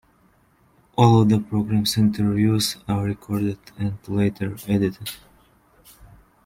All 0.97 1.21
of 1.21 1.29
the 1.29 1.39
program's 1.39 1.95
interviews 1.95 2.75
are 2.87 3.03
recorded 3.03 3.59
and 3.77 3.99
later 4.07 4.57
edited. 4.67 5.11